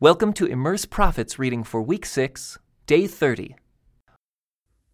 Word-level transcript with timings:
Welcome 0.00 0.32
to 0.34 0.46
Immerse 0.46 0.86
Prophets 0.86 1.40
reading 1.40 1.64
for 1.64 1.82
week 1.82 2.06
6, 2.06 2.56
day 2.86 3.08
30. 3.08 3.56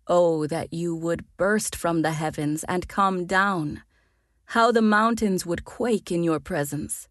Oh, 0.06 0.46
that 0.46 0.72
you 0.72 0.96
would 0.96 1.26
burst 1.36 1.76
from 1.76 2.00
the 2.00 2.12
heavens 2.12 2.64
and 2.68 2.88
come 2.88 3.26
down! 3.26 3.82
How 4.46 4.72
the 4.72 4.80
mountains 4.80 5.44
would 5.44 5.66
quake 5.66 6.10
in 6.10 6.24
your 6.24 6.40
presence! 6.40 7.06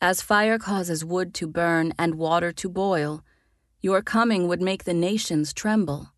As 0.00 0.22
fire 0.22 0.58
causes 0.58 1.04
wood 1.04 1.34
to 1.34 1.46
burn 1.46 1.92
and 1.98 2.14
water 2.14 2.50
to 2.50 2.70
boil, 2.70 3.22
your 3.82 4.00
coming 4.00 4.48
would 4.48 4.62
make 4.62 4.84
the 4.84 4.94
nations 4.94 5.52
tremble. 5.52 6.14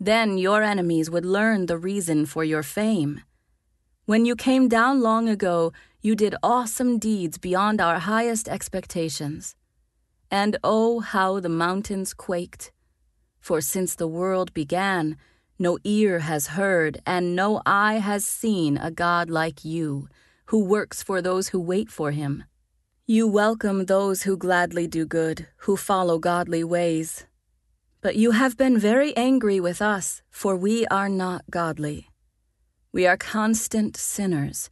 Then 0.00 0.38
your 0.38 0.64
enemies 0.64 1.08
would 1.08 1.24
learn 1.24 1.66
the 1.66 1.78
reason 1.78 2.26
for 2.26 2.42
your 2.42 2.64
fame. 2.64 3.20
When 4.06 4.24
you 4.24 4.34
came 4.34 4.66
down 4.66 5.02
long 5.02 5.28
ago, 5.28 5.72
you 6.00 6.16
did 6.16 6.34
awesome 6.42 6.98
deeds 6.98 7.38
beyond 7.38 7.80
our 7.80 8.00
highest 8.00 8.48
expectations. 8.48 9.54
And 10.30 10.56
oh, 10.62 11.00
how 11.00 11.40
the 11.40 11.48
mountains 11.48 12.14
quaked! 12.14 12.72
For 13.40 13.60
since 13.60 13.94
the 13.94 14.06
world 14.06 14.54
began, 14.54 15.16
no 15.58 15.78
ear 15.84 16.20
has 16.20 16.48
heard 16.48 17.02
and 17.04 17.34
no 17.34 17.60
eye 17.66 17.98
has 17.98 18.24
seen 18.24 18.76
a 18.76 18.90
God 18.90 19.28
like 19.28 19.64
you, 19.64 20.08
who 20.46 20.64
works 20.64 21.02
for 21.02 21.20
those 21.20 21.48
who 21.48 21.60
wait 21.60 21.90
for 21.90 22.12
him. 22.12 22.44
You 23.06 23.26
welcome 23.26 23.86
those 23.86 24.22
who 24.22 24.36
gladly 24.36 24.86
do 24.86 25.04
good, 25.04 25.48
who 25.64 25.76
follow 25.76 26.18
godly 26.18 26.62
ways. 26.62 27.26
But 28.00 28.16
you 28.16 28.30
have 28.30 28.56
been 28.56 28.78
very 28.78 29.16
angry 29.16 29.58
with 29.58 29.82
us, 29.82 30.22
for 30.30 30.56
we 30.56 30.86
are 30.86 31.08
not 31.08 31.42
godly. 31.50 32.08
We 32.92 33.06
are 33.06 33.16
constant 33.16 33.96
sinners. 33.96 34.70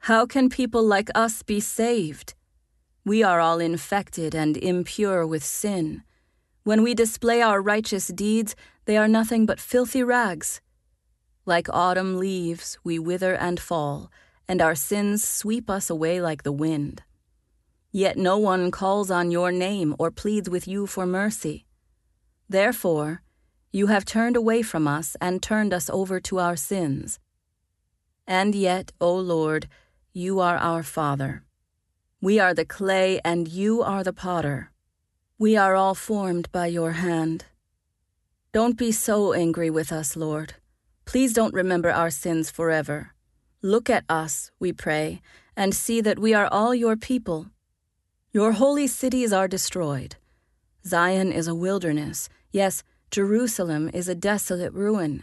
How 0.00 0.26
can 0.26 0.48
people 0.48 0.82
like 0.82 1.10
us 1.14 1.42
be 1.42 1.60
saved? 1.60 2.34
We 3.04 3.22
are 3.22 3.40
all 3.40 3.58
infected 3.58 4.34
and 4.34 4.56
impure 4.56 5.26
with 5.26 5.44
sin. 5.44 6.02
When 6.64 6.82
we 6.82 6.94
display 6.94 7.40
our 7.40 7.62
righteous 7.62 8.08
deeds, 8.08 8.54
they 8.84 8.96
are 8.96 9.08
nothing 9.08 9.46
but 9.46 9.60
filthy 9.60 10.02
rags. 10.02 10.60
Like 11.46 11.68
autumn 11.72 12.18
leaves, 12.18 12.78
we 12.84 12.98
wither 12.98 13.34
and 13.34 13.58
fall, 13.58 14.10
and 14.46 14.60
our 14.60 14.74
sins 14.74 15.26
sweep 15.26 15.70
us 15.70 15.88
away 15.88 16.20
like 16.20 16.42
the 16.42 16.52
wind. 16.52 17.02
Yet 17.90 18.18
no 18.18 18.36
one 18.36 18.70
calls 18.70 19.10
on 19.10 19.30
your 19.30 19.50
name 19.50 19.96
or 19.98 20.10
pleads 20.10 20.50
with 20.50 20.68
you 20.68 20.86
for 20.86 21.06
mercy. 21.06 21.64
Therefore, 22.48 23.22
you 23.72 23.86
have 23.86 24.04
turned 24.04 24.36
away 24.36 24.62
from 24.62 24.86
us 24.86 25.16
and 25.20 25.42
turned 25.42 25.72
us 25.72 25.88
over 25.90 26.20
to 26.20 26.38
our 26.38 26.56
sins. 26.56 27.18
And 28.26 28.54
yet, 28.54 28.92
O 29.00 29.14
Lord, 29.14 29.68
you 30.12 30.40
are 30.40 30.56
our 30.56 30.82
Father. 30.82 31.44
We 32.20 32.40
are 32.40 32.52
the 32.52 32.64
clay, 32.64 33.20
and 33.24 33.46
you 33.46 33.80
are 33.80 34.02
the 34.02 34.12
potter. 34.12 34.72
We 35.38 35.56
are 35.56 35.76
all 35.76 35.94
formed 35.94 36.50
by 36.50 36.66
your 36.66 36.92
hand. 36.92 37.44
Don't 38.52 38.76
be 38.76 38.90
so 38.90 39.32
angry 39.32 39.70
with 39.70 39.92
us, 39.92 40.16
Lord. 40.16 40.54
Please 41.04 41.32
don't 41.32 41.54
remember 41.54 41.90
our 41.90 42.10
sins 42.10 42.50
forever. 42.50 43.14
Look 43.62 43.88
at 43.88 44.04
us, 44.08 44.50
we 44.58 44.72
pray, 44.72 45.22
and 45.56 45.72
see 45.72 46.00
that 46.00 46.18
we 46.18 46.34
are 46.34 46.48
all 46.48 46.74
your 46.74 46.96
people. 46.96 47.50
Your 48.32 48.50
holy 48.50 48.88
cities 48.88 49.32
are 49.32 49.46
destroyed. 49.46 50.16
Zion 50.84 51.30
is 51.30 51.46
a 51.46 51.54
wilderness. 51.54 52.28
Yes, 52.50 52.82
Jerusalem 53.12 53.90
is 53.94 54.08
a 54.08 54.16
desolate 54.16 54.72
ruin. 54.72 55.22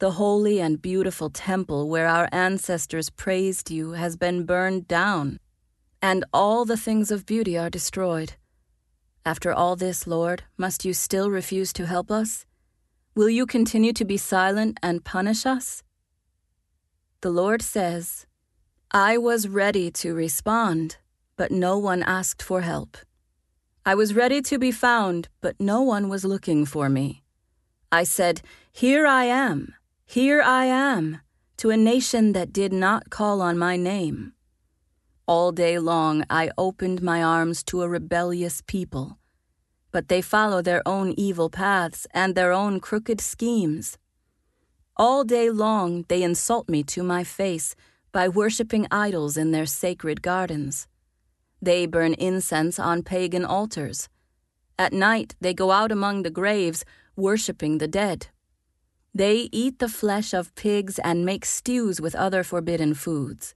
The 0.00 0.12
holy 0.12 0.60
and 0.60 0.82
beautiful 0.82 1.30
temple 1.30 1.88
where 1.88 2.08
our 2.08 2.28
ancestors 2.32 3.10
praised 3.10 3.70
you 3.70 3.92
has 3.92 4.16
been 4.16 4.44
burned 4.44 4.88
down, 4.88 5.38
and 6.02 6.24
all 6.32 6.64
the 6.64 6.76
things 6.76 7.10
of 7.10 7.26
beauty 7.26 7.58
are 7.58 7.70
destroyed. 7.70 8.34
After 9.24 9.52
all 9.52 9.76
this, 9.76 10.06
Lord, 10.06 10.44
must 10.56 10.84
you 10.84 10.94
still 10.94 11.30
refuse 11.30 11.72
to 11.74 11.86
help 11.86 12.10
us? 12.10 12.46
Will 13.14 13.28
you 13.28 13.46
continue 13.46 13.92
to 13.92 14.04
be 14.04 14.16
silent 14.16 14.78
and 14.82 15.04
punish 15.04 15.44
us? 15.44 15.82
The 17.20 17.30
Lord 17.30 17.60
says, 17.62 18.26
I 18.90 19.18
was 19.18 19.46
ready 19.48 19.90
to 19.90 20.14
respond 20.14 20.96
but 21.40 21.50
no 21.50 21.78
one 21.78 22.02
asked 22.02 22.42
for 22.42 22.60
help. 22.60 22.98
I 23.86 23.94
was 23.94 24.12
ready 24.12 24.42
to 24.42 24.58
be 24.58 24.70
found, 24.70 25.30
but 25.40 25.58
no 25.58 25.80
one 25.80 26.10
was 26.10 26.22
looking 26.22 26.66
for 26.66 26.90
me. 26.90 27.22
I 27.90 28.04
said, 28.04 28.42
Here 28.70 29.06
I 29.06 29.24
am, 29.24 29.72
here 30.04 30.42
I 30.42 30.66
am, 30.66 31.22
to 31.56 31.70
a 31.70 31.78
nation 31.78 32.34
that 32.34 32.52
did 32.52 32.74
not 32.74 33.08
call 33.08 33.40
on 33.40 33.56
my 33.56 33.78
name. 33.78 34.34
All 35.30 35.52
day 35.52 35.78
long 35.78 36.24
I 36.28 36.50
opened 36.58 37.02
my 37.02 37.22
arms 37.22 37.62
to 37.70 37.82
a 37.82 37.88
rebellious 37.88 38.64
people, 38.66 39.16
but 39.92 40.08
they 40.08 40.20
follow 40.20 40.60
their 40.60 40.82
own 40.84 41.14
evil 41.16 41.48
paths 41.48 42.04
and 42.10 42.34
their 42.34 42.50
own 42.50 42.80
crooked 42.80 43.20
schemes. 43.20 43.96
All 44.96 45.22
day 45.22 45.48
long 45.48 46.04
they 46.08 46.24
insult 46.24 46.68
me 46.68 46.82
to 46.94 47.04
my 47.04 47.22
face 47.22 47.76
by 48.10 48.26
worshiping 48.26 48.88
idols 48.90 49.36
in 49.36 49.52
their 49.52 49.66
sacred 49.66 50.20
gardens. 50.20 50.88
They 51.62 51.86
burn 51.86 52.14
incense 52.14 52.80
on 52.80 53.04
pagan 53.04 53.44
altars. 53.44 54.08
At 54.80 54.92
night, 54.92 55.36
they 55.40 55.54
go 55.54 55.70
out 55.70 55.92
among 55.92 56.24
the 56.24 56.36
graves, 56.40 56.84
worshipping 57.14 57.78
the 57.78 57.86
dead. 57.86 58.26
They 59.14 59.48
eat 59.52 59.78
the 59.78 59.88
flesh 60.00 60.34
of 60.34 60.52
pigs 60.56 60.98
and 60.98 61.24
make 61.24 61.44
stews 61.44 62.00
with 62.00 62.16
other 62.16 62.42
forbidden 62.42 62.94
foods. 62.94 63.54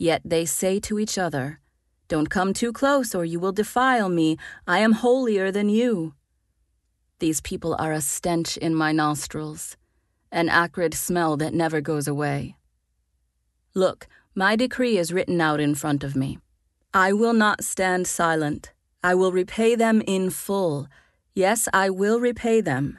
Yet 0.00 0.22
they 0.24 0.46
say 0.46 0.80
to 0.80 0.98
each 0.98 1.18
other, 1.18 1.60
Don't 2.08 2.30
come 2.30 2.54
too 2.54 2.72
close, 2.72 3.14
or 3.14 3.26
you 3.26 3.38
will 3.38 3.52
defile 3.52 4.08
me. 4.08 4.38
I 4.66 4.78
am 4.78 4.92
holier 4.92 5.52
than 5.52 5.68
you. 5.68 6.14
These 7.18 7.42
people 7.42 7.76
are 7.78 7.92
a 7.92 8.00
stench 8.00 8.56
in 8.56 8.74
my 8.74 8.92
nostrils, 8.92 9.76
an 10.32 10.48
acrid 10.48 10.94
smell 10.94 11.36
that 11.36 11.52
never 11.52 11.82
goes 11.82 12.08
away. 12.08 12.56
Look, 13.74 14.08
my 14.34 14.56
decree 14.56 14.96
is 14.96 15.12
written 15.12 15.38
out 15.38 15.60
in 15.60 15.74
front 15.74 16.02
of 16.02 16.16
me. 16.16 16.38
I 16.94 17.12
will 17.12 17.34
not 17.34 17.62
stand 17.62 18.06
silent. 18.06 18.72
I 19.04 19.14
will 19.14 19.32
repay 19.32 19.74
them 19.74 20.00
in 20.06 20.30
full. 20.30 20.88
Yes, 21.34 21.68
I 21.74 21.90
will 21.90 22.20
repay 22.20 22.62
them, 22.62 22.98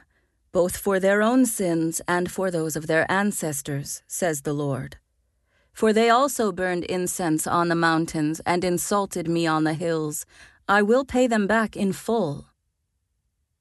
both 0.52 0.76
for 0.76 1.00
their 1.00 1.20
own 1.20 1.46
sins 1.46 2.00
and 2.06 2.30
for 2.30 2.48
those 2.48 2.76
of 2.76 2.86
their 2.86 3.10
ancestors, 3.10 4.04
says 4.06 4.42
the 4.42 4.52
Lord. 4.52 4.98
For 5.72 5.92
they 5.92 6.10
also 6.10 6.52
burned 6.52 6.84
incense 6.84 7.46
on 7.46 7.68
the 7.68 7.74
mountains 7.74 8.40
and 8.44 8.64
insulted 8.64 9.28
me 9.28 9.46
on 9.46 9.64
the 9.64 9.74
hills. 9.74 10.26
I 10.68 10.82
will 10.82 11.04
pay 11.04 11.26
them 11.26 11.46
back 11.46 11.76
in 11.76 11.92
full. 11.92 12.46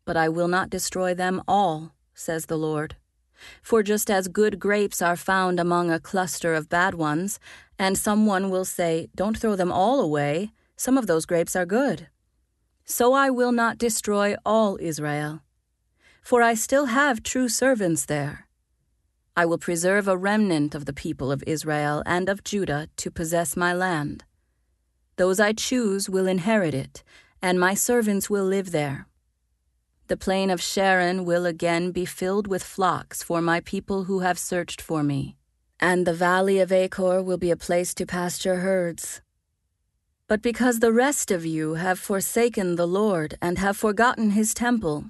But 0.06 0.18
I 0.18 0.30
will 0.30 0.48
not 0.48 0.70
destroy 0.70 1.14
them 1.14 1.42
all, 1.48 1.94
says 2.14 2.46
the 2.46 2.58
Lord. 2.58 2.96
For 3.62 3.82
just 3.82 4.12
as 4.12 4.28
good 4.28 4.60
grapes 4.60 5.02
are 5.02 5.16
found 5.16 5.60
among 5.60 5.90
a 5.90 6.00
cluster 6.00 6.54
of 6.54 6.70
bad 6.70 6.94
ones, 6.96 7.40
and 7.80 7.98
someone 7.98 8.50
will 8.50 8.66
say, 8.66 9.10
Don't 9.16 9.38
throw 9.38 9.56
them 9.56 9.72
all 9.72 10.00
away, 10.00 10.52
some 10.76 10.98
of 10.98 11.08
those 11.08 11.26
grapes 11.26 11.56
are 11.56 11.66
good. 11.66 12.08
So 12.86 13.14
I 13.14 13.30
will 13.30 13.52
not 13.52 13.78
destroy 13.78 14.36
all 14.46 14.78
Israel. 14.82 15.42
For 16.22 16.42
I 16.42 16.54
still 16.54 16.86
have 16.86 17.24
true 17.24 17.50
servants 17.50 18.06
there. 18.06 18.48
I 19.36 19.46
will 19.46 19.58
preserve 19.58 20.08
a 20.08 20.18
remnant 20.18 20.76
of 20.76 20.86
the 20.86 20.94
people 20.94 21.32
of 21.32 21.44
Israel 21.48 22.04
and 22.06 22.28
of 22.28 22.44
Judah 22.44 22.90
to 22.98 23.10
possess 23.10 23.56
my 23.56 23.74
land. 23.74 24.26
Those 25.16 25.40
I 25.40 25.54
choose 25.54 26.10
will 26.10 26.28
inherit 26.28 26.74
it, 26.74 27.04
and 27.42 27.60
my 27.60 27.74
servants 27.74 28.30
will 28.30 28.44
live 28.44 28.72
there. 28.72 29.08
The 30.08 30.18
plain 30.18 30.50
of 30.50 30.62
Sharon 30.62 31.24
will 31.24 31.46
again 31.46 31.92
be 31.92 32.04
filled 32.04 32.48
with 32.48 32.64
flocks 32.64 33.24
for 33.24 33.42
my 33.42 33.62
people 33.62 34.04
who 34.04 34.20
have 34.20 34.38
searched 34.38 34.82
for 34.82 35.02
me, 35.02 35.38
and 35.80 36.06
the 36.06 36.14
valley 36.14 36.60
of 36.60 36.72
Achor 36.72 37.24
will 37.24 37.38
be 37.38 37.52
a 37.52 37.56
place 37.56 37.94
to 37.94 38.06
pasture 38.06 38.58
herds. 38.58 39.22
But 40.28 40.42
because 40.42 40.80
the 40.80 40.92
rest 40.92 41.32
of 41.32 41.46
you 41.46 41.76
have 41.76 42.00
forsaken 42.00 42.76
the 42.76 42.88
Lord 42.88 43.36
and 43.42 43.58
have 43.60 43.78
forgotten 43.78 44.32
his 44.32 44.54
temple, 44.54 45.06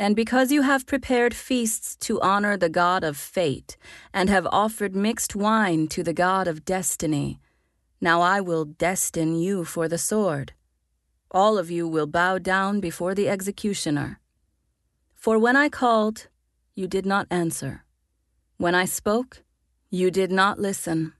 and 0.00 0.16
because 0.16 0.50
you 0.50 0.62
have 0.62 0.86
prepared 0.86 1.34
feasts 1.34 1.94
to 1.94 2.18
honor 2.22 2.56
the 2.56 2.70
God 2.70 3.04
of 3.04 3.18
fate, 3.18 3.76
and 4.14 4.30
have 4.30 4.46
offered 4.50 4.96
mixed 4.96 5.36
wine 5.36 5.88
to 5.88 6.02
the 6.02 6.14
God 6.14 6.48
of 6.48 6.64
destiny, 6.64 7.38
now 8.00 8.22
I 8.22 8.40
will 8.40 8.64
destine 8.64 9.34
you 9.34 9.62
for 9.62 9.88
the 9.88 9.98
sword. 9.98 10.54
All 11.30 11.58
of 11.58 11.70
you 11.70 11.86
will 11.86 12.06
bow 12.06 12.38
down 12.38 12.80
before 12.80 13.14
the 13.14 13.28
executioner. 13.28 14.20
For 15.14 15.38
when 15.38 15.54
I 15.54 15.68
called, 15.68 16.28
you 16.74 16.88
did 16.88 17.04
not 17.04 17.26
answer. 17.30 17.84
When 18.56 18.74
I 18.74 18.86
spoke, 18.86 19.42
you 19.90 20.10
did 20.10 20.32
not 20.32 20.58
listen. 20.58 21.12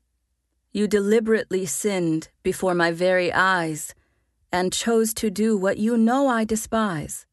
You 0.72 0.88
deliberately 0.88 1.66
sinned 1.66 2.30
before 2.42 2.74
my 2.74 2.92
very 2.92 3.30
eyes 3.30 3.94
and 4.50 4.72
chose 4.72 5.12
to 5.20 5.28
do 5.28 5.54
what 5.58 5.76
you 5.76 5.98
know 5.98 6.28
I 6.28 6.46
despise. 6.46 7.26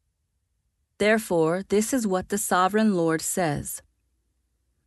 Therefore, 0.98 1.62
this 1.68 1.92
is 1.92 2.06
what 2.06 2.28
the 2.28 2.38
sovereign 2.38 2.94
Lord 2.94 3.22
says 3.22 3.82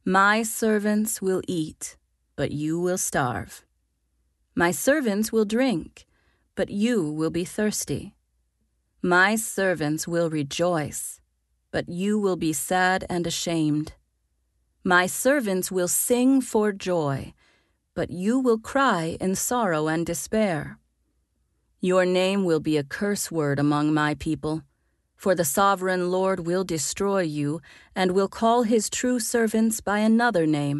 My 0.05 0.43
servants 0.43 1.21
will 1.21 1.41
eat, 1.47 1.97
but 2.35 2.51
you 2.51 2.79
will 2.79 2.97
starve. 2.97 3.63
My 4.53 4.71
servants 4.71 5.31
will 5.31 5.45
drink, 5.45 6.05
but 6.55 6.69
you 6.69 7.09
will 7.09 7.29
be 7.29 7.45
thirsty. 7.45 8.13
My 9.01 9.35
servants 9.35 10.07
will 10.07 10.29
rejoice, 10.29 11.21
but 11.71 11.87
you 11.87 12.19
will 12.19 12.35
be 12.35 12.51
sad 12.51 13.05
and 13.09 13.25
ashamed. 13.25 13.93
My 14.83 15.07
servants 15.07 15.71
will 15.71 15.87
sing 15.87 16.41
for 16.41 16.73
joy, 16.73 17.33
but 17.93 18.11
you 18.11 18.37
will 18.39 18.59
cry 18.59 19.17
in 19.21 19.35
sorrow 19.35 19.87
and 19.87 20.05
despair. 20.05 20.77
Your 21.79 22.05
name 22.05 22.43
will 22.43 22.59
be 22.59 22.77
a 22.77 22.83
curse 22.83 23.31
word 23.31 23.59
among 23.59 23.93
my 23.93 24.15
people, 24.15 24.63
for 25.23 25.33
the 25.35 25.51
sovereign 25.59 26.03
Lord 26.09 26.39
will 26.49 26.63
destroy 26.63 27.21
you 27.21 27.61
and 27.95 28.11
will 28.11 28.31
call 28.41 28.63
his 28.63 28.89
true 28.89 29.19
servants 29.19 29.79
by 29.79 29.99
another 29.99 30.45
name. 30.45 30.79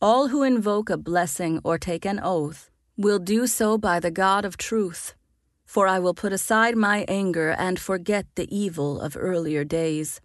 All 0.00 0.28
who 0.28 0.42
invoke 0.42 0.88
a 0.90 1.04
blessing 1.10 1.60
or 1.62 1.76
take 1.76 2.04
an 2.06 2.20
oath 2.22 2.70
will 2.96 3.20
do 3.34 3.46
so 3.46 3.68
by 3.76 4.00
the 4.00 4.10
God 4.22 4.44
of 4.44 4.56
truth 4.56 5.14
for 5.68 5.86
I 5.86 5.98
will 5.98 6.14
put 6.14 6.32
aside 6.32 6.76
my 6.76 7.04
anger 7.08 7.50
and 7.50 7.78
forget 7.78 8.24
the 8.36 8.48
evil 8.48 9.02
of 9.02 9.18
earlier 9.20 9.64
days. 9.64 10.18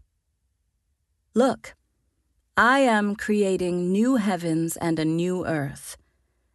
Look, 1.33 1.75
I 2.55 2.79
am 2.79 3.17
creating 3.17 3.91
new 3.91 4.15
heavens 4.15 4.77
and 4.77 4.97
a 4.97 5.03
new 5.03 5.45
earth, 5.45 5.97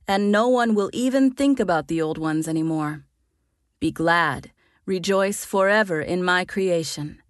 and 0.06 0.32
no 0.32 0.48
one 0.48 0.74
will 0.74 0.88
even 0.94 1.30
think 1.30 1.60
about 1.60 1.88
the 1.88 2.00
old 2.00 2.16
ones 2.16 2.48
anymore. 2.48 3.04
Be 3.78 3.90
glad, 3.90 4.52
rejoice 4.88 5.44
forever 5.44 6.00
in 6.00 6.25
my 6.25 6.44
creation. 6.44 7.23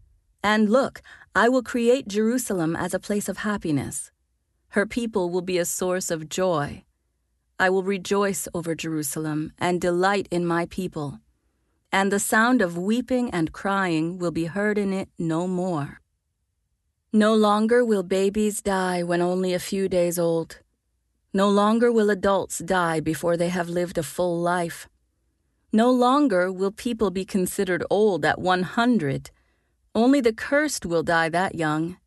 And 0.42 0.70
look, 0.70 1.02
I 1.34 1.50
will 1.50 1.62
create 1.62 2.08
Jerusalem 2.08 2.74
as 2.74 2.94
a 2.94 3.04
place 3.06 3.28
of 3.28 3.38
happiness. 3.38 4.10
Her 4.68 4.86
people 4.86 5.28
will 5.28 5.42
be 5.42 5.58
a 5.58 5.66
source 5.66 6.10
of 6.10 6.30
joy. 6.30 6.84
I 7.58 7.68
will 7.68 7.82
rejoice 7.82 8.48
over 8.54 8.74
Jerusalem 8.74 9.52
and 9.58 9.80
delight 9.80 10.28
in 10.30 10.46
my 10.46 10.64
people 10.66 11.20
and 11.90 12.12
the 12.12 12.18
sound 12.18 12.60
of 12.60 12.76
weeping 12.76 13.30
and 13.30 13.52
crying 13.52 14.18
will 14.18 14.30
be 14.30 14.44
heard 14.44 14.78
in 14.78 14.92
it 14.92 15.08
no 15.18 15.46
more. 15.46 16.00
No 17.12 17.34
longer 17.34 17.84
will 17.84 18.02
babies 18.02 18.60
die 18.60 19.02
when 19.02 19.22
only 19.22 19.54
a 19.54 19.58
few 19.58 19.88
days 19.88 20.18
old. 20.18 20.60
No 21.32 21.48
longer 21.48 21.90
will 21.90 22.10
adults 22.10 22.58
die 22.58 23.00
before 23.00 23.36
they 23.36 23.48
have 23.48 23.68
lived 23.68 23.96
a 23.96 24.02
full 24.02 24.38
life. 24.38 24.88
No 25.72 25.90
longer 25.90 26.50
will 26.50 26.70
people 26.70 27.10
be 27.10 27.26
considered 27.26 27.84
old 27.90 28.24
at 28.24 28.40
100. 28.40 29.30
Only 29.94 30.20
the 30.22 30.32
cursed 30.32 30.86
will 30.86 31.02
die 31.02 31.28
that 31.28 31.54
young. 31.54 31.98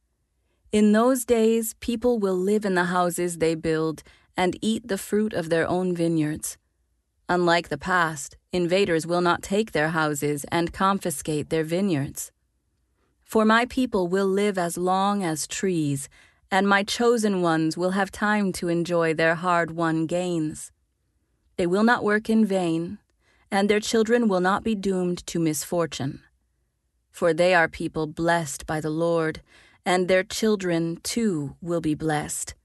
In 0.72 0.94
those 0.94 1.26
days, 1.26 1.76
people 1.80 2.18
will 2.18 2.38
live 2.38 2.66
in 2.66 2.74
the 2.74 2.86
houses 2.86 3.38
they 3.38 3.54
build 3.54 4.02
and 4.36 4.58
eat 4.62 4.88
the 4.88 4.98
fruit 4.98 5.34
of 5.34 5.50
their 5.50 5.68
own 5.68 5.96
vineyards. 5.96 6.58
Unlike 7.30 7.70
the 7.70 7.78
past, 7.78 8.36
invaders 8.52 9.06
will 9.06 9.22
not 9.22 9.44
take 9.44 9.74
their 9.74 9.90
houses 9.90 10.44
and 10.52 10.74
confiscate 10.74 11.50
their 11.50 11.64
vineyards. 11.64 12.32
For 13.22 13.46
my 13.46 13.66
people 13.66 14.08
will 14.08 14.26
live 14.26 14.58
as 14.58 14.76
long 14.76 15.24
as 15.24 15.46
trees, 15.46 16.10
and 16.50 16.68
my 16.68 16.82
chosen 16.84 17.42
ones 17.44 17.78
will 17.78 17.92
have 17.92 18.12
time 18.12 18.52
to 18.54 18.70
enjoy 18.70 19.14
their 19.14 19.36
hard 19.36 19.72
won 19.72 20.08
gains. 20.08 20.72
They 21.58 21.68
will 21.68 21.84
not 21.84 22.04
work 22.04 22.28
in 22.30 22.44
vain, 22.44 22.98
and 23.52 23.70
their 23.70 23.82
children 23.82 24.28
will 24.28 24.40
not 24.40 24.64
be 24.64 24.74
doomed 24.74 25.26
to 25.28 25.40
misfortune. 25.40 26.22
For 27.12 27.34
they 27.34 27.54
are 27.54 27.68
people 27.68 28.08
blessed 28.08 28.66
by 28.66 28.80
the 28.80 28.90
Lord, 28.90 29.42
and 29.86 30.08
their 30.08 30.24
children 30.24 30.98
too 31.04 31.56
will 31.62 31.82
be 31.82 31.94
blessed. 31.94 32.56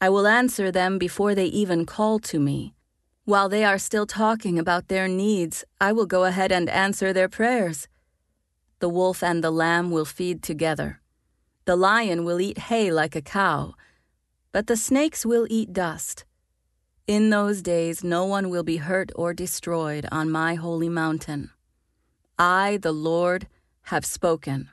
I 0.00 0.10
will 0.10 0.26
answer 0.26 0.70
them 0.70 0.98
before 0.98 1.34
they 1.34 1.46
even 1.46 1.86
call 1.86 2.18
to 2.20 2.38
me. 2.38 2.74
While 3.24 3.48
they 3.48 3.64
are 3.64 3.78
still 3.78 4.06
talking 4.06 4.58
about 4.58 4.88
their 4.88 5.08
needs, 5.08 5.64
I 5.80 5.92
will 5.92 6.06
go 6.06 6.24
ahead 6.24 6.52
and 6.52 6.68
answer 6.68 7.12
their 7.12 7.28
prayers. 7.28 7.88
The 8.80 8.88
wolf 8.88 9.22
and 9.22 9.42
the 9.42 9.50
lamb 9.50 9.90
will 9.90 10.04
feed 10.04 10.42
together. 10.42 11.00
The 11.64 11.76
lion 11.76 12.24
will 12.24 12.40
eat 12.40 12.58
hay 12.58 12.92
like 12.92 13.16
a 13.16 13.20
cow, 13.20 13.74
but 14.52 14.66
the 14.66 14.76
snakes 14.76 15.26
will 15.26 15.46
eat 15.50 15.72
dust. 15.72 16.24
In 17.08 17.30
those 17.30 17.62
days, 17.62 18.04
no 18.04 18.26
one 18.26 18.50
will 18.50 18.62
be 18.62 18.76
hurt 18.76 19.10
or 19.16 19.32
destroyed 19.32 20.06
on 20.12 20.30
my 20.30 20.56
holy 20.56 20.90
mountain. 20.90 21.50
I, 22.38 22.78
the 22.82 22.92
Lord, 22.92 23.48
have 23.84 24.04
spoken. 24.04 24.68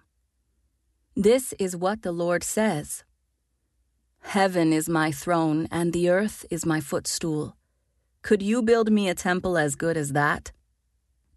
This 1.16 1.54
is 1.58 1.78
what 1.78 2.02
the 2.02 2.12
Lord 2.12 2.44
says 2.44 3.06
Heaven 4.20 4.74
is 4.74 4.90
my 4.90 5.12
throne, 5.12 5.70
and 5.72 5.94
the 5.94 6.10
earth 6.10 6.46
is 6.52 6.66
my 6.66 6.82
footstool. 6.82 7.56
Could 8.22 8.42
you 8.42 8.62
build 8.62 8.92
me 8.92 9.08
a 9.08 9.16
temple 9.16 9.58
as 9.58 9.76
good 9.78 9.96
as 9.96 10.12
that? 10.12 10.52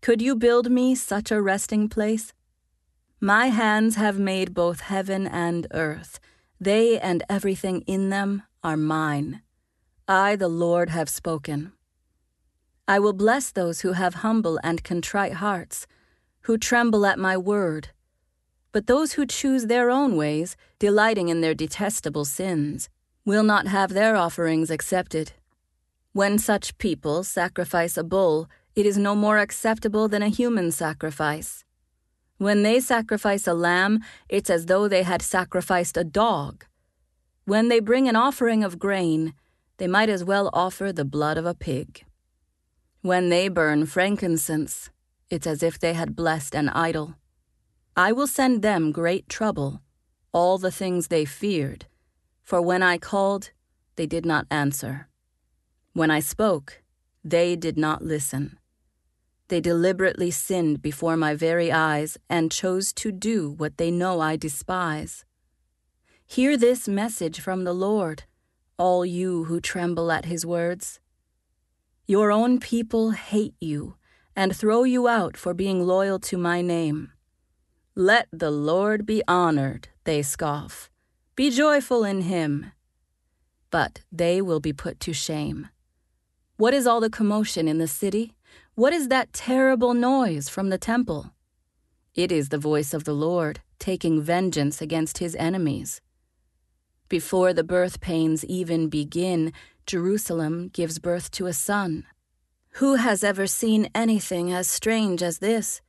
Could 0.01 0.21
you 0.21 0.35
build 0.35 0.69
me 0.69 0.97
such 0.97 1.31
a 1.31 1.41
resting 1.41 1.89
place? 1.89 2.33
My 3.21 3.51
hands 3.51 3.95
have 3.95 4.19
made 4.19 4.53
both 4.53 4.81
heaven 4.81 5.29
and 5.29 5.69
earth. 5.71 6.19
They 6.61 6.99
and 6.99 7.23
everything 7.31 7.83
in 7.83 8.11
them 8.11 8.43
are 8.65 8.77
mine. 8.77 9.43
I, 10.11 10.37
the 10.37 10.49
Lord, 10.49 10.89
have 10.89 11.11
spoken. 11.11 11.73
I 12.89 12.99
will 12.99 13.13
bless 13.13 13.51
those 13.51 13.83
who 13.83 13.93
have 13.93 14.25
humble 14.25 14.59
and 14.65 14.83
contrite 14.83 15.35
hearts, 15.35 15.87
who 16.45 16.57
tremble 16.57 17.05
at 17.05 17.19
my 17.19 17.37
word. 17.37 17.91
But 18.73 18.87
those 18.87 19.13
who 19.13 19.27
choose 19.27 19.67
their 19.67 19.91
own 19.91 20.17
ways, 20.17 20.57
delighting 20.79 21.29
in 21.29 21.43
their 21.43 21.55
detestable 21.55 22.25
sins, 22.25 22.89
will 23.27 23.43
not 23.43 23.67
have 23.67 23.93
their 23.93 24.17
offerings 24.17 24.71
accepted. 24.71 25.33
When 26.15 26.39
such 26.39 26.79
people 26.79 27.23
sacrifice 27.23 27.99
a 27.99 28.03
bull, 28.03 28.49
it 28.75 28.87
is 28.87 28.97
no 28.97 29.15
more 29.15 29.37
acceptable 29.37 30.09
than 30.09 30.23
a 30.23 30.29
human 30.29 30.71
sacrifice. 30.71 31.67
When 32.39 32.63
they 32.63 32.81
sacrifice 32.81 33.47
a 33.47 33.53
lamb, 33.53 34.01
it's 34.31 34.49
as 34.49 34.67
though 34.67 34.89
they 34.89 35.03
had 35.03 35.21
sacrificed 35.21 35.99
a 35.99 36.05
dog. 36.05 36.65
When 37.45 37.69
they 37.69 37.81
bring 37.81 38.09
an 38.09 38.17
offering 38.17 38.65
of 38.65 38.79
grain, 38.79 39.35
they 39.79 39.87
might 39.87 40.09
as 40.09 40.23
well 40.23 40.51
offer 40.53 40.93
the 40.93 41.05
blood 41.05 41.39
of 41.39 41.47
a 41.47 41.55
pig. 41.55 42.05
When 43.01 43.29
they 43.29 43.49
burn 43.49 43.87
frankincense, 43.87 44.91
it's 45.31 45.47
as 45.47 45.63
if 45.63 45.79
they 45.79 45.95
had 45.95 46.17
blessed 46.17 46.55
an 46.55 46.69
idol. 46.69 47.15
I 47.97 48.13
will 48.13 48.27
send 48.27 48.63
them 48.63 48.93
great 48.93 49.29
trouble, 49.29 49.83
all 50.33 50.59
the 50.59 50.71
things 50.71 51.09
they 51.09 51.25
feared, 51.25 51.87
for 52.43 52.61
when 52.61 52.83
I 52.83 52.99
called, 52.99 53.51
they 53.97 54.07
did 54.07 54.25
not 54.25 54.47
answer. 54.51 55.09
When 55.93 56.11
I 56.11 56.21
spoke, 56.21 56.83
they 57.25 57.57
did 57.57 57.77
not 57.77 58.03
listen. 58.03 58.59
They 59.49 59.61
deliberately 59.61 60.31
sinned 60.31 60.83
before 60.83 61.17
my 61.17 61.35
very 61.35 61.73
eyes 61.73 62.19
and 62.29 62.53
chose 62.53 62.93
to 62.95 63.11
do 63.11 63.51
what 63.51 63.79
they 63.79 63.91
know 63.91 64.21
I 64.21 64.37
despise. 64.37 65.25
Hear 66.27 66.57
this 66.57 66.87
message 66.87 67.41
from 67.41 67.65
the 67.65 67.73
Lord, 67.73 68.25
all 68.79 69.05
you 69.05 69.45
who 69.45 69.61
tremble 69.61 70.11
at 70.13 70.25
his 70.25 70.47
words. 70.47 71.01
Your 72.07 72.31
own 72.33 72.61
people 72.61 73.11
hate 73.11 73.55
you 73.61 73.97
and 74.35 74.57
throw 74.57 74.85
you 74.85 75.09
out 75.09 75.37
for 75.37 75.53
being 75.53 75.87
loyal 75.87 76.19
to 76.21 76.39
my 76.39 76.63
name. 76.63 77.13
Let 77.95 78.29
the 78.33 78.51
Lord 78.53 79.05
be 79.05 79.23
honored, 79.27 79.89
they 80.05 80.23
scoff. 80.23 80.89
Be 81.35 81.51
joyful 81.51 82.05
in 82.05 82.23
him. 82.23 82.73
But 83.71 84.01
they 84.13 84.41
will 84.41 84.61
be 84.61 84.73
put 84.73 85.01
to 85.01 85.13
shame. 85.13 85.69
What 86.57 86.73
is 86.73 86.87
all 86.87 87.01
the 87.01 87.11
commotion 87.11 87.69
in 87.69 87.79
the 87.79 87.89
city? 87.89 88.35
What 88.75 88.93
is 88.93 89.09
that 89.09 89.33
terrible 89.33 89.95
noise 89.95 90.49
from 90.49 90.71
the 90.71 90.79
temple? 90.79 91.33
It 92.15 92.33
is 92.33 92.49
the 92.49 92.59
voice 92.59 92.95
of 92.95 93.05
the 93.05 93.13
Lord, 93.13 93.61
taking 93.79 94.23
vengeance 94.23 94.81
against 94.81 95.19
his 95.19 95.37
enemies. 95.37 96.01
Before 97.09 97.55
the 97.55 97.65
birth 97.65 98.01
pains 98.01 98.45
even 98.45 98.89
begin, 98.89 99.55
Jerusalem 99.87 100.69
gives 100.69 100.99
birth 100.99 101.31
to 101.33 101.47
a 101.47 101.55
son. 101.55 102.05
Who 102.73 102.97
has 102.97 103.25
ever 103.25 103.47
seen 103.47 103.89
anything 103.95 104.53
as 104.53 104.69
strange 104.69 105.23
as 105.23 105.39
this? 105.39 105.81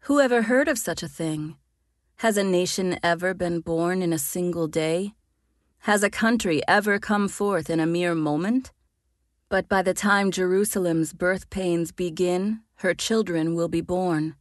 Who 0.00 0.20
ever 0.20 0.42
heard 0.42 0.68
of 0.68 0.78
such 0.78 1.02
a 1.02 1.08
thing? 1.08 1.56
Has 2.16 2.38
a 2.38 2.44
nation 2.44 2.98
ever 3.02 3.34
been 3.34 3.60
born 3.60 4.00
in 4.00 4.12
a 4.12 4.18
single 4.18 4.66
day? 4.66 5.12
Has 5.80 6.02
a 6.02 6.08
country 6.08 6.62
ever 6.66 6.98
come 6.98 7.28
forth 7.28 7.68
in 7.68 7.78
a 7.78 7.86
mere 7.86 8.14
moment? 8.14 8.72
But 9.50 9.68
by 9.68 9.82
the 9.82 9.92
time 9.92 10.30
Jerusalem's 10.30 11.12
birth 11.12 11.50
pains 11.50 11.92
begin, 11.92 12.60
her 12.76 12.94
children 12.94 13.54
will 13.54 13.68
be 13.68 13.82
born. 13.82 14.36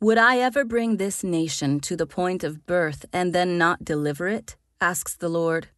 Would 0.00 0.18
I 0.18 0.38
ever 0.38 0.64
bring 0.64 0.96
this 0.96 1.22
nation 1.22 1.78
to 1.80 1.94
the 1.94 2.08
point 2.08 2.42
of 2.42 2.66
birth 2.66 3.06
and 3.12 3.32
then 3.32 3.56
not 3.56 3.84
deliver 3.84 4.26
it? 4.26 4.56
Asks 4.82 5.14
the 5.14 5.28
Lord. 5.28 5.68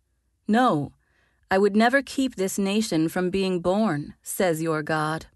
No, 0.48 0.92
I 1.50 1.58
would 1.58 1.76
never 1.76 2.02
keep 2.02 2.34
this 2.34 2.58
nation 2.58 3.08
from 3.08 3.30
being 3.30 3.60
born, 3.60 4.14
says 4.22 4.62
your 4.62 4.82
God. 4.82 5.26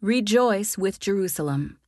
Rejoice 0.00 0.76
with 0.78 0.98
Jerusalem. 0.98 1.78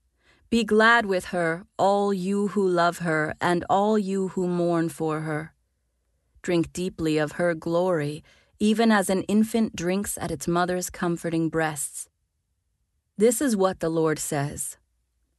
Be 0.51 0.65
glad 0.65 1.07
with 1.07 1.27
her, 1.37 1.65
all 1.79 2.13
you 2.13 2.49
who 2.49 2.67
love 2.67 2.99
her, 2.99 3.35
and 3.41 3.65
all 3.69 3.99
you 3.99 4.29
who 4.29 4.47
mourn 4.47 4.89
for 4.89 5.21
her. 5.23 5.53
Drink 6.43 6.73
deeply 6.73 7.19
of 7.19 7.33
her 7.33 7.55
glory 7.55 8.23
even 8.61 8.91
as 8.91 9.09
an 9.09 9.23
infant 9.23 9.77
drinks 9.77 10.19
at 10.21 10.31
its 10.31 10.49
mother's 10.49 10.91
comforting 10.91 11.49
breasts. 11.49 12.09
This 13.17 13.41
is 13.41 13.57
what 13.57 13.81
the 13.81 13.89
Lord 13.89 14.19
says 14.19 14.77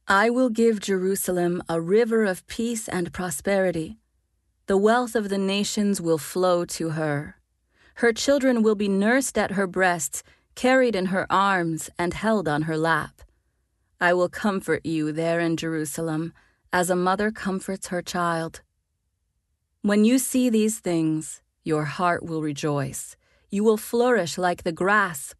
I 0.08 0.30
will 0.30 0.50
give 0.50 0.80
Jerusalem 0.80 1.62
a 1.68 1.80
river 1.80 2.24
of 2.24 2.46
peace 2.46 2.88
and 2.88 3.12
prosperity. 3.12 3.99
The 4.70 4.76
wealth 4.76 5.16
of 5.16 5.30
the 5.30 5.36
nations 5.36 6.00
will 6.00 6.16
flow 6.16 6.64
to 6.64 6.90
her. 6.90 7.34
Her 7.94 8.12
children 8.12 8.62
will 8.62 8.76
be 8.76 8.86
nursed 8.86 9.36
at 9.36 9.58
her 9.58 9.66
breasts, 9.66 10.22
carried 10.54 10.94
in 10.94 11.06
her 11.06 11.26
arms, 11.28 11.90
and 11.98 12.14
held 12.14 12.46
on 12.46 12.62
her 12.62 12.76
lap. 12.76 13.22
I 14.00 14.14
will 14.14 14.28
comfort 14.28 14.86
you 14.86 15.10
there 15.10 15.40
in 15.40 15.56
Jerusalem, 15.56 16.32
as 16.72 16.88
a 16.88 16.94
mother 16.94 17.32
comforts 17.32 17.88
her 17.88 18.00
child. 18.00 18.60
When 19.82 20.04
you 20.04 20.18
see 20.18 20.48
these 20.48 20.78
things, 20.78 21.42
your 21.64 21.86
heart 21.86 22.22
will 22.22 22.40
rejoice. 22.40 23.16
You 23.50 23.64
will 23.64 23.76
flourish 23.76 24.38
like 24.38 24.62
the 24.62 24.70
grass. 24.70 25.34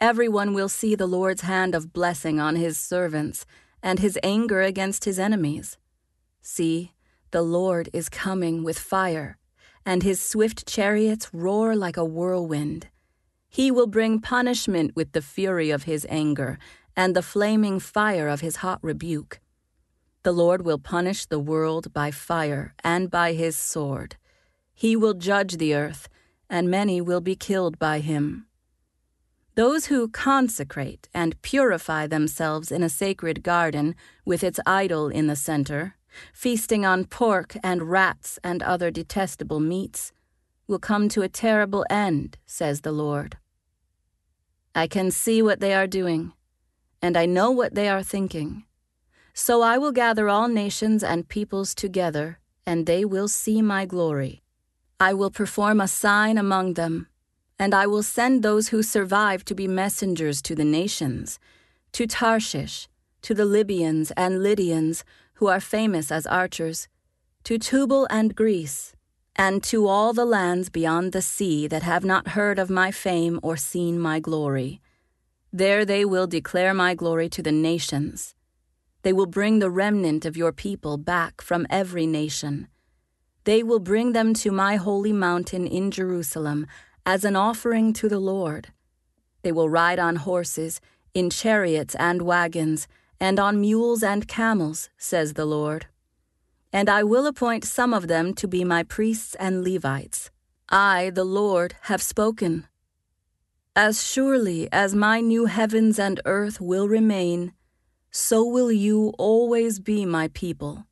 Everyone 0.00 0.52
will 0.52 0.68
see 0.68 0.96
the 0.96 1.06
Lord's 1.06 1.42
hand 1.42 1.76
of 1.76 1.92
blessing 1.92 2.40
on 2.40 2.56
his 2.56 2.76
servants 2.76 3.46
and 3.84 4.00
his 4.00 4.18
anger 4.24 4.62
against 4.62 5.04
his 5.04 5.20
enemies. 5.20 5.78
See, 6.42 6.94
the 7.30 7.42
Lord 7.42 7.88
is 7.92 8.08
coming 8.08 8.64
with 8.64 8.78
fire, 8.78 9.36
and 9.84 10.02
his 10.02 10.20
swift 10.20 10.66
chariots 10.66 11.28
roar 11.32 11.76
like 11.76 11.96
a 11.96 12.04
whirlwind. 12.04 12.88
He 13.48 13.70
will 13.70 13.86
bring 13.86 14.20
punishment 14.20 14.94
with 14.94 15.12
the 15.12 15.22
fury 15.22 15.70
of 15.70 15.84
his 15.84 16.06
anger 16.08 16.58
and 16.96 17.14
the 17.14 17.22
flaming 17.22 17.80
fire 17.80 18.28
of 18.28 18.40
his 18.40 18.56
hot 18.56 18.78
rebuke. 18.82 19.40
The 20.24 20.32
Lord 20.32 20.64
will 20.64 20.78
punish 20.78 21.26
the 21.26 21.38
world 21.38 21.92
by 21.92 22.10
fire 22.10 22.74
and 22.82 23.10
by 23.10 23.32
his 23.32 23.56
sword. 23.56 24.16
He 24.74 24.96
will 24.96 25.14
judge 25.14 25.56
the 25.56 25.74
earth, 25.74 26.08
and 26.50 26.70
many 26.70 27.00
will 27.00 27.20
be 27.20 27.36
killed 27.36 27.78
by 27.78 28.00
him. 28.00 28.46
Those 29.54 29.86
who 29.86 30.08
consecrate 30.08 31.08
and 31.12 31.40
purify 31.42 32.06
themselves 32.06 32.70
in 32.70 32.82
a 32.82 32.88
sacred 32.88 33.42
garden 33.42 33.96
with 34.24 34.44
its 34.44 34.60
idol 34.66 35.08
in 35.08 35.26
the 35.26 35.34
center, 35.34 35.94
feasting 36.32 36.84
on 36.84 37.04
pork 37.04 37.56
and 37.62 37.90
rats 37.90 38.38
and 38.42 38.62
other 38.62 38.90
detestable 38.90 39.60
meats, 39.60 40.12
will 40.66 40.78
come 40.78 41.08
to 41.08 41.22
a 41.22 41.28
terrible 41.28 41.84
end, 41.88 42.36
says 42.46 42.82
the 42.82 42.92
Lord. 42.92 43.36
I 44.74 44.86
can 44.86 45.10
see 45.10 45.42
what 45.42 45.60
they 45.60 45.74
are 45.74 45.86
doing, 45.86 46.32
and 47.00 47.16
I 47.16 47.26
know 47.26 47.50
what 47.50 47.74
they 47.74 47.88
are 47.88 48.02
thinking. 48.02 48.64
So 49.34 49.62
I 49.62 49.78
will 49.78 49.92
gather 49.92 50.28
all 50.28 50.48
nations 50.48 51.02
and 51.02 51.28
peoples 51.28 51.74
together, 51.74 52.38
and 52.66 52.86
they 52.86 53.04
will 53.04 53.28
see 53.28 53.62
my 53.62 53.86
glory. 53.86 54.42
I 55.00 55.14
will 55.14 55.30
perform 55.30 55.80
a 55.80 55.88
sign 55.88 56.36
among 56.36 56.74
them 56.74 57.08
and 57.58 57.74
I 57.74 57.86
will 57.86 58.02
send 58.02 58.42
those 58.42 58.68
who 58.68 58.82
survive 58.82 59.44
to 59.46 59.54
be 59.54 59.66
messengers 59.66 60.40
to 60.42 60.54
the 60.54 60.64
nations, 60.64 61.38
to 61.92 62.06
Tarshish, 62.06 62.88
to 63.22 63.34
the 63.34 63.44
Libyans 63.44 64.12
and 64.12 64.42
Lydians 64.42 65.04
who 65.38 65.46
are 65.46 65.60
famous 65.60 66.10
as 66.10 66.26
archers, 66.26 66.88
to 67.44 67.58
Tubal 67.58 68.08
and 68.10 68.34
Greece, 68.34 68.92
and 69.36 69.62
to 69.62 69.86
all 69.86 70.12
the 70.12 70.24
lands 70.24 70.68
beyond 70.68 71.12
the 71.12 71.22
sea 71.22 71.68
that 71.68 71.84
have 71.84 72.04
not 72.04 72.28
heard 72.28 72.58
of 72.58 72.68
my 72.68 72.90
fame 72.90 73.38
or 73.40 73.56
seen 73.56 74.00
my 74.00 74.18
glory. 74.18 74.80
There 75.52 75.84
they 75.84 76.04
will 76.04 76.26
declare 76.26 76.74
my 76.74 76.94
glory 76.94 77.28
to 77.28 77.42
the 77.42 77.52
nations. 77.52 78.34
They 79.02 79.12
will 79.12 79.26
bring 79.26 79.60
the 79.60 79.70
remnant 79.70 80.24
of 80.24 80.36
your 80.36 80.52
people 80.52 80.98
back 80.98 81.40
from 81.40 81.68
every 81.70 82.04
nation. 82.04 82.66
They 83.44 83.62
will 83.62 83.78
bring 83.78 84.14
them 84.14 84.34
to 84.42 84.50
my 84.50 84.74
holy 84.74 85.12
mountain 85.12 85.68
in 85.68 85.92
Jerusalem 85.92 86.66
as 87.06 87.24
an 87.24 87.36
offering 87.36 87.92
to 87.92 88.08
the 88.08 88.18
Lord. 88.18 88.72
They 89.42 89.52
will 89.52 89.70
ride 89.70 90.00
on 90.00 90.16
horses, 90.16 90.80
in 91.14 91.30
chariots 91.30 91.94
and 91.94 92.22
wagons, 92.22 92.88
and 93.20 93.38
on 93.38 93.60
mules 93.60 94.02
and 94.02 94.28
camels, 94.28 94.90
says 94.96 95.34
the 95.34 95.44
Lord. 95.44 95.86
And 96.72 96.88
I 96.88 97.02
will 97.02 97.26
appoint 97.26 97.64
some 97.64 97.94
of 97.94 98.08
them 98.08 98.34
to 98.34 98.46
be 98.46 98.64
my 98.64 98.82
priests 98.82 99.34
and 99.36 99.64
Levites. 99.64 100.30
I, 100.68 101.10
the 101.14 101.24
Lord, 101.24 101.74
have 101.82 102.02
spoken. 102.02 102.66
As 103.74 104.06
surely 104.06 104.68
as 104.70 104.94
my 104.94 105.20
new 105.20 105.46
heavens 105.46 105.98
and 105.98 106.20
earth 106.24 106.60
will 106.60 106.88
remain, 106.88 107.52
so 108.10 108.44
will 108.44 108.72
you 108.72 109.14
always 109.18 109.80
be 109.80 110.04
my 110.04 110.28
people, 110.28 110.84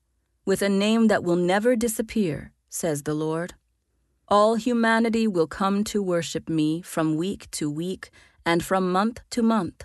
with 0.45 0.62
a 0.62 0.68
name 0.68 1.09
that 1.09 1.25
will 1.25 1.37
never 1.37 1.76
disappear, 1.76 2.52
says 2.68 3.02
the 3.02 3.14
Lord. 3.14 3.54
All 4.28 4.54
humanity 4.54 5.26
will 5.26 5.47
come 5.47 5.85
to 5.85 6.02
worship 6.02 6.49
me 6.49 6.83
from 6.83 7.16
week 7.16 7.50
to 7.52 7.71
week 7.71 8.11
and 8.45 8.64
from 8.64 8.90
month 8.92 9.21
to 9.30 9.42
month. 9.42 9.85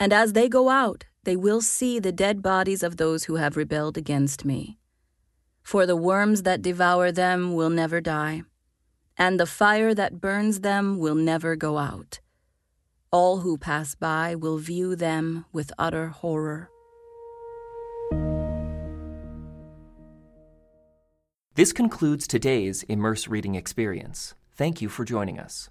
And 0.00 0.12
as 0.12 0.32
they 0.32 0.48
go 0.48 0.68
out, 0.68 1.04
they 1.24 1.36
will 1.36 1.60
see 1.60 1.98
the 1.98 2.12
dead 2.12 2.42
bodies 2.42 2.82
of 2.82 2.96
those 2.96 3.24
who 3.24 3.36
have 3.36 3.56
rebelled 3.56 3.96
against 3.96 4.44
me. 4.44 4.78
For 5.62 5.86
the 5.86 5.96
worms 5.96 6.42
that 6.42 6.62
devour 6.62 7.12
them 7.12 7.54
will 7.54 7.70
never 7.70 8.00
die, 8.00 8.42
and 9.16 9.38
the 9.38 9.46
fire 9.46 9.94
that 9.94 10.20
burns 10.20 10.60
them 10.60 10.98
will 10.98 11.14
never 11.14 11.54
go 11.54 11.78
out. 11.78 12.20
All 13.10 13.40
who 13.40 13.58
pass 13.58 13.94
by 13.94 14.34
will 14.34 14.58
view 14.58 14.96
them 14.96 15.44
with 15.52 15.70
utter 15.78 16.08
horror. 16.08 16.70
This 21.54 21.72
concludes 21.72 22.26
today's 22.26 22.82
Immerse 22.84 23.28
Reading 23.28 23.54
Experience. 23.54 24.34
Thank 24.56 24.80
you 24.80 24.88
for 24.88 25.04
joining 25.04 25.38
us. 25.38 25.68